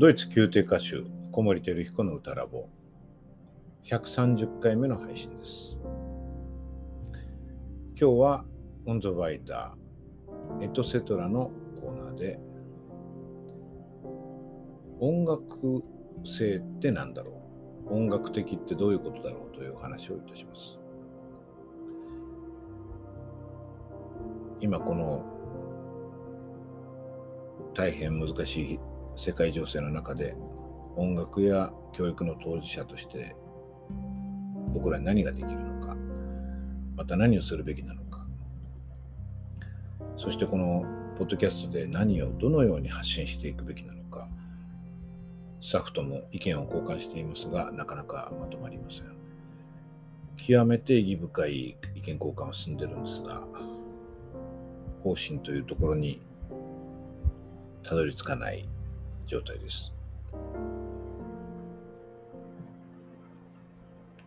[0.00, 2.68] ドイツ宮廷歌手小森照彦の歌ラボ。
[3.82, 5.76] 130回目の配信です。
[8.00, 8.44] 今日は
[8.86, 12.38] オン・ザ・ワイダーエトセトラのコーナーで
[15.00, 15.82] 音楽
[16.24, 17.32] 性って何だろ
[17.90, 17.92] う？
[17.92, 20.78] 音楽的ってどういうことだろうという話をいたします。
[24.60, 25.24] 今この
[27.74, 28.80] 大変難しい
[29.18, 30.36] 世界情勢の中で
[30.94, 33.34] 音楽や教育の当事者として
[34.72, 35.96] 僕らに何ができるのか
[36.96, 38.24] また何をするべきなのか。
[40.16, 40.84] そしてこの
[41.18, 44.28] ポッドキャストで何をどのように発信していくべきなのか
[45.60, 49.04] スタッフとも意見を交換していますがなかなかまとまりません。
[50.36, 53.42] 極めて意義深い意見交換は進んでるんですが
[55.02, 56.20] 方針というところに
[57.82, 58.68] たどり着かない
[59.28, 59.92] 状態です。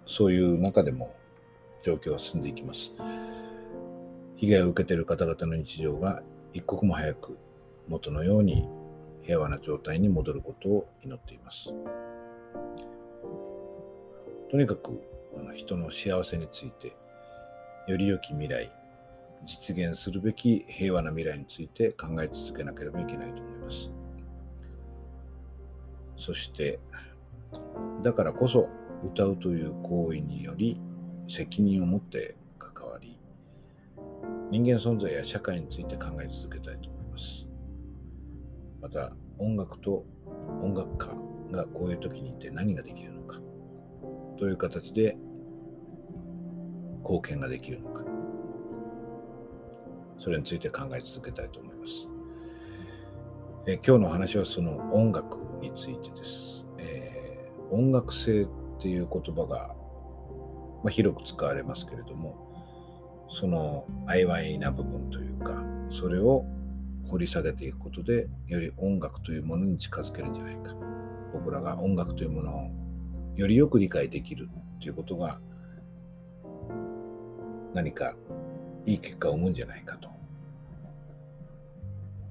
[0.05, 1.15] そういう中でも
[1.83, 2.93] 状況は進んでいきます。
[4.35, 7.37] 被害を受けている方々の日常が一刻も早く
[7.87, 8.67] 元のように
[9.21, 11.73] 平和な状態に戻ることを祈っています。
[14.49, 15.01] とにかく
[15.37, 16.97] あの人の幸せについて
[17.87, 18.69] より良き未来
[19.45, 24.00] 実現するべき平和な未来について考え続けなければいけないと思います。
[26.21, 26.79] そして
[28.03, 28.69] だからこそ
[29.03, 30.79] 歌うという行為により
[31.27, 33.17] 責任を持って関わり
[34.51, 37.47] 人間存在や社会について考え続けたいと思います。
[38.81, 40.05] また音楽と
[40.61, 41.07] 音楽家
[41.51, 43.39] がこういう時にいて何ができるのか
[44.37, 45.17] という形で
[46.99, 48.03] 貢献ができるのか
[50.19, 52.07] それについて考え続けたいと思います。
[53.65, 56.67] え今日の話はその音楽についてです。
[56.77, 58.47] えー、音楽性っ
[58.81, 59.75] ていう言葉が、
[60.83, 62.35] まあ、広く使われますけれども、
[63.29, 66.45] その曖昧な部分というか、それを
[67.09, 70.75] 掘り下げていくことで、より音楽というものに近づけるんじゃないか。
[71.33, 72.71] 僕らが音楽というものを
[73.37, 74.49] よりよく理解できる
[74.81, 75.39] ということが、
[77.73, 78.15] 何か
[78.85, 80.09] いい結果を生むんじゃないかと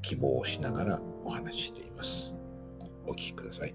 [0.02, 2.34] 希望をしながらお話ししています。
[3.06, 3.74] お聞きください。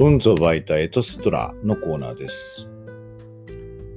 [0.00, 2.68] 運ゾバイタエトセトラのコーナーです。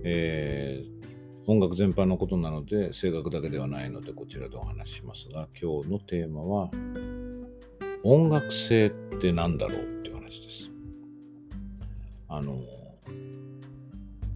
[0.04, 6.72] えー、音楽全般のことなので、声楽だけではないので、こちらでお話ししますが、今日のテーマは、
[8.04, 8.90] 音楽性っ
[9.20, 10.72] て何だろうっていうです。
[12.30, 12.58] あの、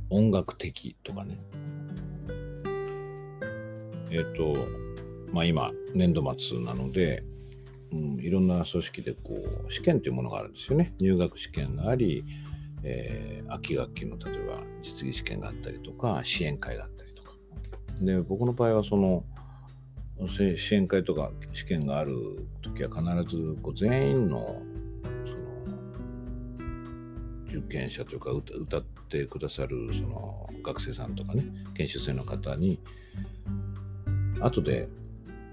[0.10, 1.38] 音楽的とかね。
[4.12, 4.56] えっ、ー、と、
[5.32, 7.24] まあ今、年度末なので、
[7.92, 10.94] うん、いろんな組織でこう試験というものがあるんですよね。
[11.00, 12.24] 入学試験があり、
[12.84, 17.32] えー、秋学期の例えば実技試験があったりとか、支援会があったりとか。
[18.02, 19.24] で、僕の場合はその、
[20.28, 24.62] 支援会とか試験がある時は必ずこう全員の
[27.66, 31.46] 験者というか歌ってくださるその学生さんとかね
[31.76, 32.80] 研修生の方に
[34.40, 34.88] 後で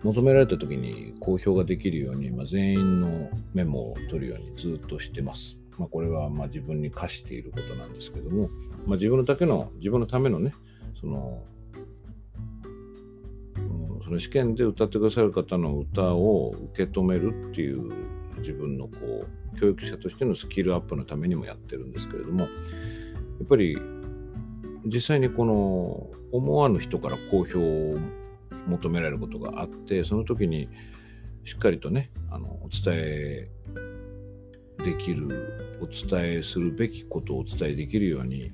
[0.02, 5.56] 求められた時に公表ができるように、まあ、全員のメモを取るようにずっとしてます。
[5.78, 8.50] まあ、これはま自分に課していることなんですけども、
[8.86, 10.52] まあ、自分のだけの自分のためのね
[11.00, 11.42] その
[13.56, 13.60] う
[14.00, 17.92] んその試験で歌ってくださる方の歌を受け止めるっていう
[18.38, 22.48] 自分のこう教育者としてのスキルアップのためにもやってるんですけれどもや
[23.44, 23.76] っぱり
[24.84, 27.98] 実際にこの思わぬ人から好評を
[28.66, 30.68] 求められることがあってその時に
[31.44, 33.50] しっかりとねあのお伝え
[34.84, 38.50] できるお伝えするべきことをお伝えできるように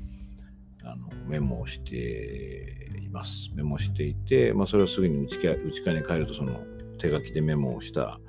[0.84, 3.50] あのメモをしています。
[3.54, 5.56] メモしていて、まあ、それをすぐに内側
[5.98, 6.60] に帰るとその
[6.98, 8.20] 手書きでメモをした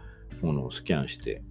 [0.42, 1.42] ものをスキャンして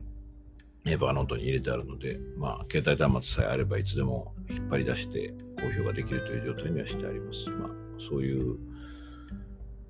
[0.87, 7.51] エヴァノートに入れてあるので、まあ、携帯端末さえあればいつでも引っ張り出して公表ができるという状態にはしてあります。
[7.51, 8.57] まあ、そういう、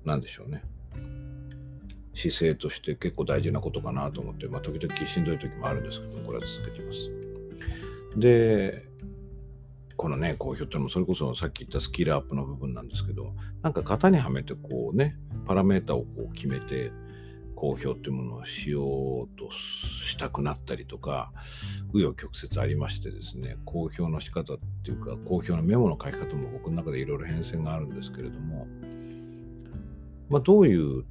[0.03, 0.63] なんでしょうね。
[2.15, 7.09] 姿勢として結構大事なことかなと思って、まあ、時々しんどい時もあるんですけど、これは続けています。
[8.17, 8.85] で、
[9.95, 16.91] このね、公表ってのもそれこそさっき言ったスキルアップの部分なんですけど、なんか型にはめてこうね、パラメータをこう決めて、
[17.59, 21.33] 公表っていうものをしようとしたくなったりとか
[21.93, 28.65] 紆余曲折ありましてですね公表の仕方っていうか公表のメモの書き方も僕の中でいろいろ変遷があるんですけれども、
[30.29, 31.03] まあ、どういう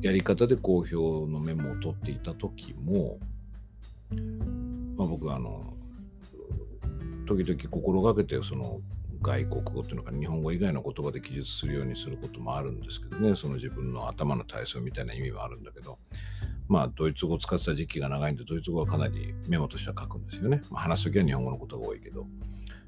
[0.00, 3.18] やり方で公表のメモを取っていた時も、
[4.96, 5.74] まあ、僕はあの
[7.26, 8.80] 時々心がけてその
[9.22, 13.36] 外国語っていうのか日本語以外の言葉で記述するようにすることもあるんですけどね。
[13.36, 15.98] その自分の頭の体操みたいな意味はあるんだけど。
[16.68, 22.26] まあドイツ語を使ってた時期が長いんでドイツ語はかなりメモとしては書くんですよね、まあ、話す時は日本語のことが多いけど。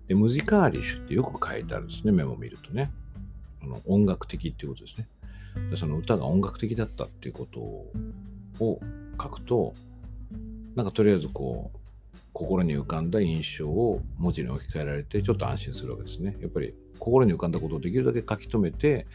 [0.06, 2.92] でムジカーリッシュってよく書いてあるんですねメモ見るとね。
[3.60, 5.08] あの音楽的っていうことですね。
[5.70, 8.80] でその歌が音楽的だったっていうことを
[9.20, 9.74] 書くと
[10.74, 11.78] なんかとりあえずこう
[12.32, 16.36] 心に浮かんだ印象を文字に置き換えられてちょっと安心するわけですね。
[16.40, 19.06] やっぱり心に浮かんだことをできるだけ書き留めて、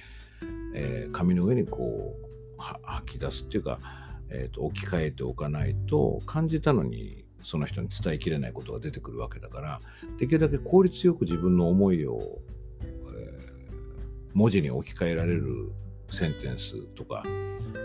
[0.75, 2.27] えー、紙の上にこう
[2.57, 3.79] 吐き出すっていうか、
[4.29, 9.79] えーと、置き換えておかないと感じたのにその人に伝えきれないことが出てくるわけだから
[10.17, 12.19] できるだけ効率よく自分の思いを、
[12.81, 15.71] えー、文字に置き換えられる
[16.11, 17.23] センテンスとか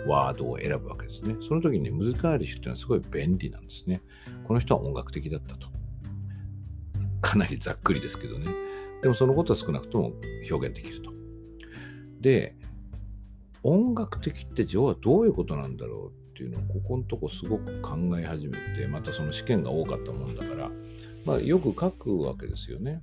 [0.07, 1.35] ワードを選ぶわけですね。
[1.41, 4.01] その時にムズカーリッシュっていうのはすごい便利なんですね。
[4.43, 5.67] この人は音楽的だったと。
[7.21, 8.47] かなりざっくりですけどね。
[9.01, 10.13] でもそのことは少なくとも
[10.49, 11.11] 表現できると。
[12.21, 12.55] で、
[13.63, 20.69] 音楽的って要はどういうことなんだろうっていうのをここのとこすごく考え始めて、またその試験が多かったもんだから、
[21.25, 23.01] まあ、よく書くわけですよね。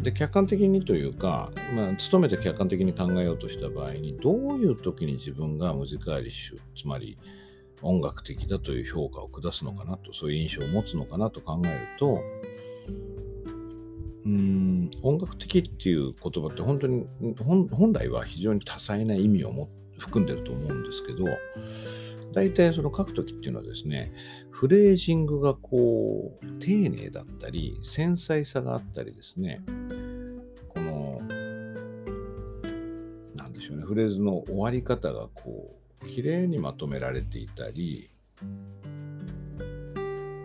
[0.00, 7.18] で客観的にというか、まあ、努めて客観的に考えようとした場合にどういう時に自分がムジカーリッシュつまり
[7.82, 12.20] 音楽的だという評価を下すのかなとそういう印象を持つのかなと考えると
[14.26, 17.06] うん音楽的っていう言葉って本当に
[17.70, 21.24] 本来は非常に多彩な意味をも含んでると思うんですけど
[22.36, 24.12] 大体その書くときっていうのはですね、
[24.50, 29.62] フレージングがこう、丁寧だったり、繊細さがあったりですね、
[30.68, 31.22] この、
[33.36, 38.10] なんでしょうね、フレーズの終わり方がこう、綺麗にまとめられていたり、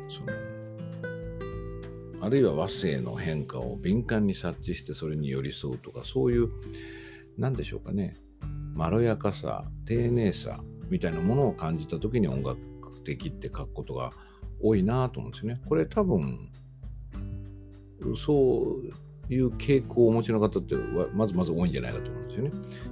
[0.08, 0.32] その、
[2.22, 6.48] あるいは和声の変化を敏感に察知してそれに寄り添うとか、そういう、
[7.38, 8.16] なんでしょうかね、
[8.76, 12.60] まろやかさ、丁寧さ、みたいなものを感じた時に音楽
[13.04, 14.12] 的って書くことが
[14.62, 15.62] 多いなと思うんですよね。
[15.68, 16.52] これ多分
[18.16, 18.78] そ
[19.30, 20.76] ういう傾向をお持ちの方って
[21.14, 22.52] まずまず多いんじゃないかと思うんですよね。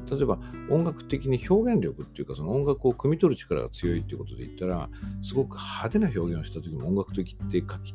[0.09, 4.89] 例えば音楽的に表現力っていうかその音楽を汲み取る力が強いっていうことで言ったら
[5.21, 7.93] すごく派手な表現をした時も音楽的って書き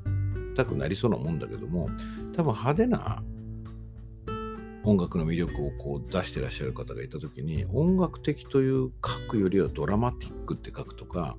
[0.54, 1.88] たくなりそうなもんだけども
[2.34, 3.22] 多分派手な
[4.84, 11.36] 音楽の魅力をこう出してらっしゃる方がいた時に音楽的という書くよりはドラマティックって書くとか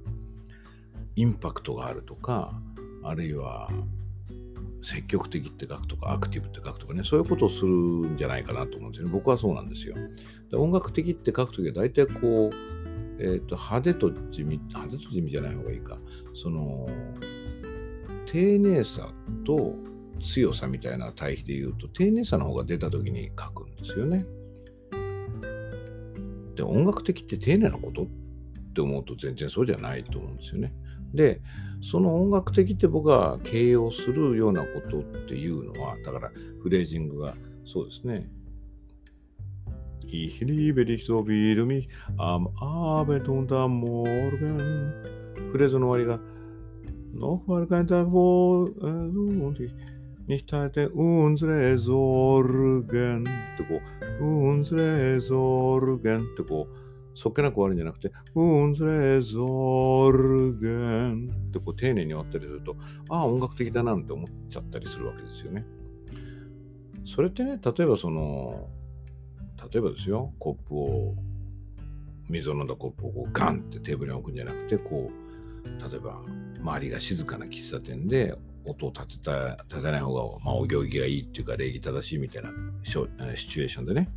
[1.15, 2.59] インパクトがあるとか
[3.03, 3.69] あるいは
[4.81, 9.13] 積極的って書くとかアクティブって書くとかねそういうことをするんじゃないかなと思うんですよね。
[9.13, 9.95] 僕はそうなんですよ。
[10.51, 12.55] で音楽的って書くときは大体こう、
[13.19, 15.99] えーと、派手と地味派手と地味じゃない方がいいか。
[16.33, 16.87] その
[18.27, 19.11] 丁寧さ
[19.45, 19.75] と
[20.21, 24.25] 強さみたいな対比で言うと丁寧さの方が出た時に書くんですよね。
[26.55, 28.05] で音楽的って丁寧なことっ
[28.73, 30.73] て思うと全然そうじゃないと思うんですよね。
[31.13, 31.41] で
[31.81, 36.31] その音楽的って僕が形容するようなことっていうのはだから
[36.61, 38.29] フレージングがそうですね。
[40.07, 44.93] Ich liebe dich so wie du mich am Abend und am Morgen
[45.51, 46.35] フレーズの終わりが
[47.15, 49.94] Noch mal kein Tag, wo und ich nicht
[50.27, 53.79] halte unsere Sorgen ってこ
[54.19, 56.75] う、unsere Sorgen ってこう、
[57.17, 57.77] そっけなく終わるん。
[57.77, 60.67] じゃなくて、unsere Sorgen
[61.31, 62.75] ってこう丁寧に終わったりすると、
[63.09, 64.03] ああ、音楽的だなん。
[64.03, 65.65] て思っちゃったりするわけですよね。
[67.05, 68.67] それってね、例えばその、
[69.71, 71.15] 例えばですよ、コップを、
[72.29, 72.67] 水を飲ん。
[72.67, 74.35] だコップをこうガンってテーブルに置くん。
[74.35, 76.19] じゃなくて、こう、例えば
[76.59, 82.49] 周りが静かな喫茶店で音を立てた立てない方が、まあ、お行儀がいいっていうか礼儀正しいみたいな
[82.83, 84.09] シチュエーションでね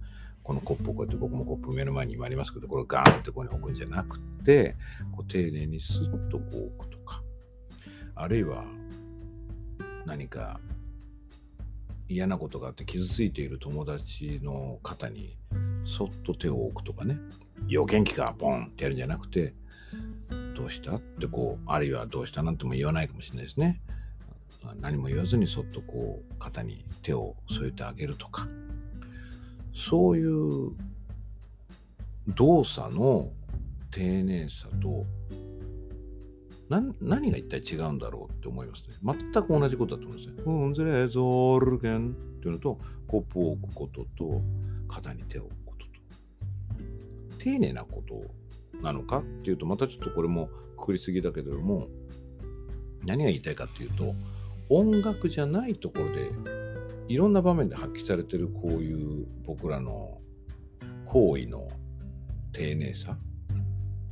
[0.42, 4.76] このコップをこうやって僕もコップ目の前に今ありますけどこれをガーンってここに置くんじゃなくて
[5.12, 7.22] こう丁寧にスッとこう置くとか
[8.14, 8.64] あるいは
[10.06, 10.58] 何か
[12.08, 15.36] 嫌なことがあって傷ついている友達の肩に
[15.84, 17.18] そっと手を置くとかね
[17.68, 19.52] 「よ元気かポン!」ってやるんじゃなくて
[20.56, 23.82] 「どうした?」ってこうあるいは「どうした?」なんても言わないかもしれないですね。
[24.80, 28.46] 何も言わずにそっとこう肩に手を添えてあげるとか
[29.74, 30.72] そういう
[32.28, 33.30] 動作の
[33.90, 35.06] 丁寧さと
[37.00, 38.94] 何が一体違うんだろうって思いますね。
[39.02, 40.42] 全く同じことだと思うんですね。
[40.44, 44.42] うんずれぞるけんっていうのと、コップを置くことと、
[44.86, 45.92] 肩に手を置くことと。
[47.38, 48.22] 丁寧なこと
[48.82, 51.88] なのかっていうと、またちょっとこれもくくりすぎだけれども、
[53.06, 54.14] 何が言いたいかっていうと、
[54.70, 56.30] 音楽じゃないところで、
[57.08, 60.18] いろんな場面で発揮されてるこういう僕らの
[61.06, 61.66] 行為の
[62.52, 63.16] 丁寧さ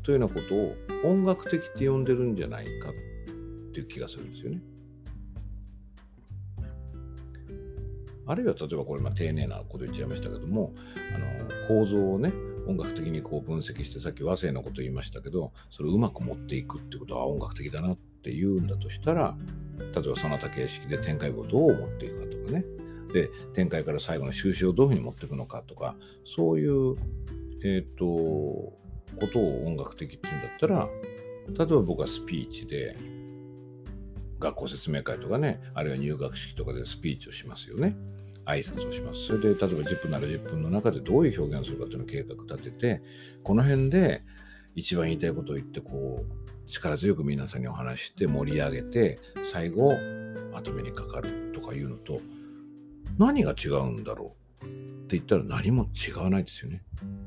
[0.03, 2.93] というようなことを音楽的って呼んでるんじゃないかっ
[3.73, 4.63] ていう気がするんですよね。
[8.29, 10.73] あるいは例えばこれ、まあ、丁寧なこと言っちゃいましたけども、
[11.15, 12.33] あの構造をね、
[12.67, 19.37] 音楽的にこう分析して、さっき和声のこと言いましたけど、それをうまく持っていくってことは音楽的だなっって言うんだとしたら、
[19.78, 22.64] 例えばその他形式で展開をどう持っていくかとかね、
[23.12, 26.97] で、展開から最後の収集をどういうふうに持っていくのかとか、そういう、
[27.62, 30.88] えっ、ー、と、ことを音楽的っていうんだったら、
[31.49, 32.97] 例えば僕はスピーチで、
[34.40, 37.97] 学校説明会とかね、あるいは入学式とかでスピーチをしますよね。
[38.45, 39.26] 挨拶をします。
[39.26, 43.02] それで、例えば10分なら10分の中でどういう表現をするかというのを計画立てて、
[43.45, 44.23] この辺で
[44.75, 49.19] 一番言いたいことを言って、こう、力強く皆さんにお話して盛り上げて、
[49.53, 49.93] 最後、
[50.53, 52.21] 後目にかかるとかいうのと、
[53.19, 54.67] 何が違うんだろう？
[54.67, 54.69] っ
[55.09, 56.83] て言ったら何も違わないですよね。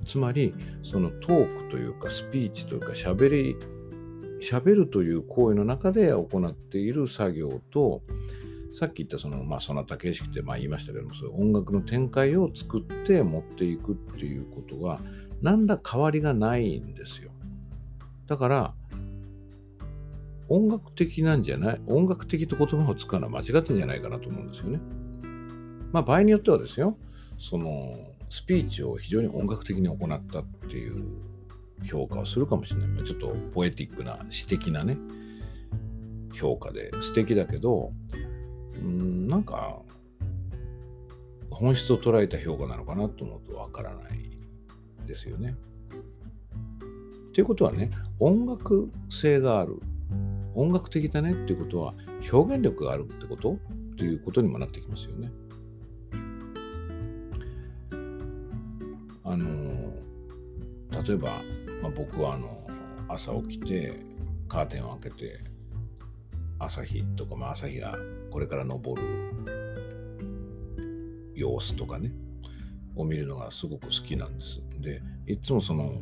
[0.05, 0.53] つまり、
[0.84, 3.55] そのトークというかスピーチというか喋り、
[4.41, 8.01] 喋るという行為の中で行っている作業と、
[8.77, 15.01] さっき言ったその、まあ、そなた形式ってまあ言いましたけども、そういう音楽の展開を作って持っていくっていうことは、
[15.41, 17.31] 何ら変わりがないんですよ。
[18.27, 18.74] だから、
[20.49, 21.81] 音楽的なんじゃない？
[21.87, 24.79] 音楽的と言葉を使うのは間違ってんじゃないかなと思うんですよね。
[25.91, 26.97] まあ場合によってはですよ、
[27.37, 27.93] その
[28.29, 31.03] スピーチを非常に音楽的に行ったっていう
[31.83, 33.03] 評価をするかもしれない。
[33.05, 34.97] ちょっとポエティックな詩的なね、
[36.33, 37.91] 評価で素敵だけど、
[38.75, 39.81] うんなんか
[41.51, 44.31] 本質を捉えた評価なのかなと思うとわからない
[45.05, 45.55] ですよね。
[47.33, 47.89] ということはね、
[48.19, 49.79] 音楽性がある、
[50.55, 51.93] 音楽的だねっていうことは
[52.31, 53.53] 表現力があるってこと？
[53.53, 53.57] っ
[53.95, 55.31] ていうことにもなってきますよね。
[59.23, 59.93] あの
[61.05, 61.41] 例えば、
[61.83, 62.67] まあ、僕はあの
[63.07, 63.99] 朝起きて
[64.47, 65.39] カーテンを開けて
[66.57, 67.95] 朝日とか、まあ、朝日が
[68.31, 69.03] これから昇る
[71.35, 72.11] 様子とかね
[72.95, 74.61] を見るのがすごく好きなんです。
[74.79, 76.01] でいつもその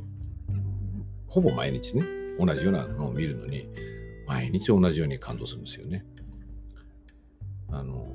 [1.28, 2.04] ほぼ毎日ね
[2.40, 3.68] 同じようなのを見るのに
[4.28, 6.06] 毎日同じように感動するんですよね。
[7.70, 8.14] あの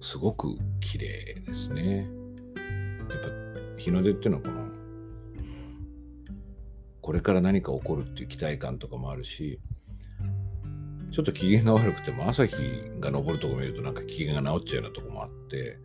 [0.00, 2.06] すごく綺麗ですね。
[3.08, 3.28] やっぱ
[3.78, 4.66] 日の出っていうのはこの
[7.00, 9.60] これから何か起こるっていう期待感とかもあるし
[11.12, 12.56] ちょっと機嫌が悪くても朝日
[12.98, 15.78] が昇るとこ見るとなんか機嫌が治っちゃうようなとこもあって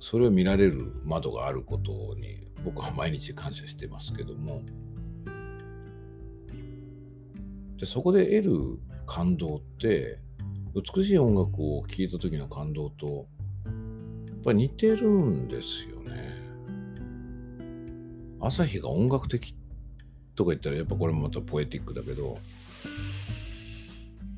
[0.00, 4.62] それを見られる窓があることに僕は毎日感謝してますけども
[7.78, 10.18] でそこで得る感動って
[10.74, 13.26] 美しい音楽を聴いた時の感動と
[13.66, 13.72] や
[14.34, 16.36] っぱ似てるんですよね。
[18.40, 19.54] 朝日が音楽的
[20.34, 22.38] とか言ったらやっぱこれもまたポエティックだけど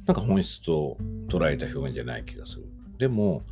[0.06, 0.96] なんか本質と
[1.28, 2.66] 捉えた表現じゃない気がする。
[2.98, 3.42] でも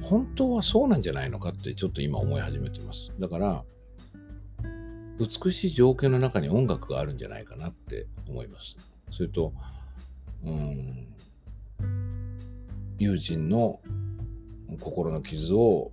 [0.00, 3.12] 本当はそうなんじゃないのかってちょっと今思い始めてます。
[3.18, 3.64] だから
[5.18, 8.76] 美しい情景の中に音楽があるんじゃないかなって思います。
[9.10, 9.52] それと、
[10.44, 11.06] うん、
[12.98, 13.80] 友人の
[14.80, 15.92] 心の傷を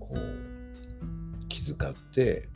[0.00, 2.48] こう気遣って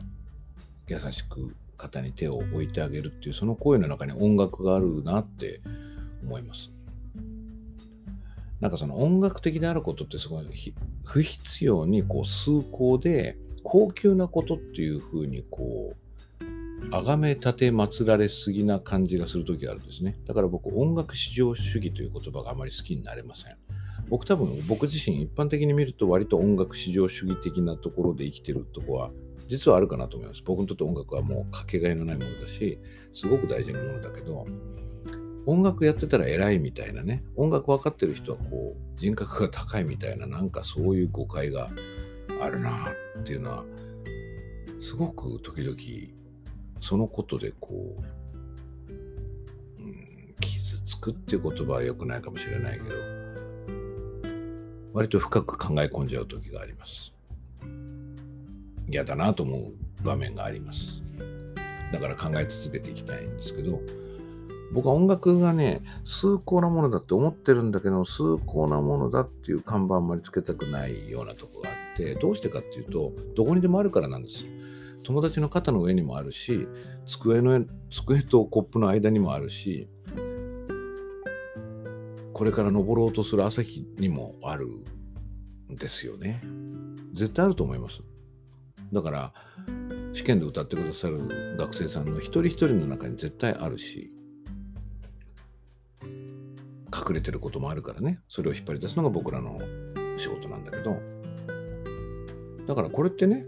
[0.89, 5.61] 優しく肩に手を置いてあげるっていうその声の中に音楽があるなって
[6.23, 6.71] 思います。
[8.61, 16.06] なんかその音楽的であることってすごい不必要にこう崇高で高級なことっていうふうにこう
[16.91, 20.19] 崇め立て祀られすぎな感じがする時があるんですね。
[20.27, 23.57] だから僕音楽至上主義という言葉があまり好きになれません。
[24.09, 29.11] 僕多分僕自身一般的に見ると割と音楽至上主義的なところで生きてるとこは
[29.49, 30.43] 実はあるかなと思います。
[30.45, 32.79] 僕にとって音楽はもうかけがえのないものだし、
[33.13, 34.47] すごく大事なものだけど、
[35.47, 41.69] 音楽やってたら偉いみたいなね、音楽分かってる人はこう人格が高いみたいな、なんかそういう誤解が
[42.41, 42.91] あるな
[43.21, 43.65] っていうのは、
[44.81, 45.77] すごく時々
[46.81, 47.97] そのことでこ
[49.79, 52.95] う、うん、傷つくっていう言葉は良くないかもしれないけど、
[54.93, 57.13] 割と深く考え込んじゃう時があります。
[58.89, 61.03] 嫌だなと思う場面があります。
[61.93, 63.81] だから考え続けていきたいんですけど、
[64.73, 74.51] 僕は音楽がね、崇高なものだって思ってるんだけど、崇高なものだっていう看板あんまりつけたくないようなとこがあって、どうしてかっていうと、どこにでもあるからなんですよ。
[75.07, 76.67] 友達の肩の上にもあるし、
[77.07, 79.89] 机の机とコップの間にもあるし、
[82.33, 86.43] これから登ろうとする朝日にもあるんですよね。
[87.15, 88.01] 絶対あると思います。
[88.93, 89.33] だから、
[90.13, 94.11] 試験で歌ってくださる学生さんの一人一人の中に絶対あるし、
[96.03, 99.61] 隠れてることもあるからね、それを引っ張り出すのが僕らの
[100.19, 100.97] 仕事なんだけど、
[102.67, 103.47] だからこれってね、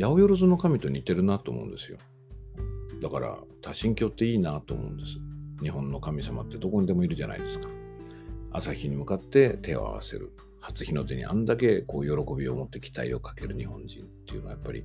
[0.00, 1.98] 八百万の神と似てるなと思うんですよ。
[3.02, 5.18] だから多神教っていいなと思うんです。
[5.60, 7.68] 日本の神様ってどこにでもいるじゃないですか。
[8.52, 10.32] 朝日に向かって手を合わせる。
[10.60, 14.84] 初日の出にあんだけこう喜びを持って期待をかける日本人っていうのはやっぱり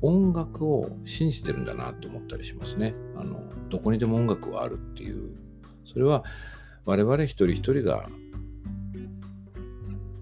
[0.00, 2.94] 音楽を信じてるんだなと思ったりしますね。
[3.16, 5.30] あのどこにでも音楽はあるっていう。
[5.84, 6.24] それは
[6.84, 8.08] 我々一人一人が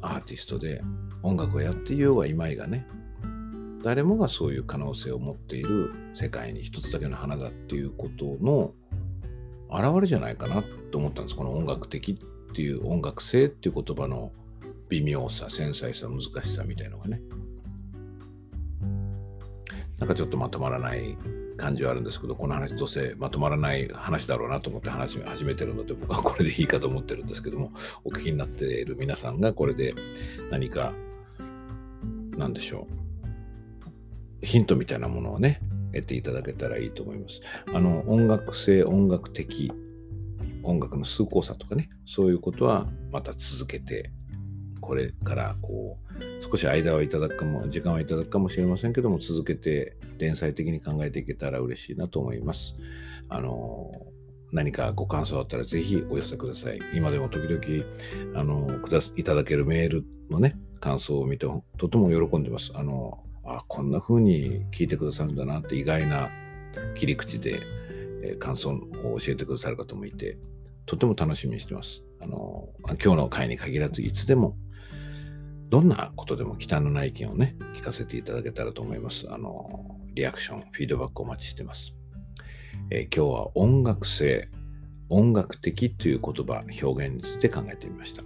[0.02, 0.82] アーティストで
[1.22, 2.86] 音楽をやっていようがいまいがね
[3.82, 8.72] 誰もがそういう可能性を持っている世界に一つだけの花だっていうことの
[9.68, 11.36] 表れじゃないかなと思ったんです。
[11.36, 14.32] この音楽的っていう音楽性っていう言葉の
[14.88, 17.22] 微妙さ繊細さ難しさみたいのがね。
[19.98, 21.16] なんかちょっとまとまらない
[21.56, 27.70] 感じはあるんですけどこの話どうせまとまらない話だろうなと思って話を始めてるので僕はこれでいいかと思ってるんですけども
[28.02, 29.94] お聞きになっている皆さんがこれで
[30.50, 30.94] 何か
[32.36, 33.09] 何でしょう。
[34.42, 35.60] ヒントみたいなものをね、
[35.92, 37.40] 得ていただけたらいいと思います。
[37.72, 39.72] あの、音楽性、音楽的、
[40.62, 44.10] 音楽の崇高さとかね、そういうことはまた続けて、
[44.80, 52.74] これからこう、少し間はいただくかも、時間はいただくかもしれませんけども、続けて連載的に考えていけたら嬉しいなと思います。
[53.28, 53.90] あの、
[54.52, 56.80] 何かご感想あったらぜひお寄せください。
[56.94, 62.72] 今でも時々、あの、くだいただけるメールのね、感想を見てとても喜んでます。
[62.74, 66.30] あの、あこんな風に聞いてくださるんだなって意外な
[66.94, 67.60] 切り口で、
[68.22, 70.38] えー、感想を教えてくださる方もいて
[70.86, 72.02] とても楽しみにしてます。
[72.22, 72.68] あの
[73.02, 74.56] 今日の回に限らずいつでも
[75.68, 79.26] どんなことでも忌憚のない意見をね聞かせていただけたらと思います。
[79.30, 81.94] あのリアクション、フィードバックお待ちしてます。
[82.90, 84.48] えー、今日は音楽性、
[85.08, 88.22] 音楽的という言葉、表現について考えてみました。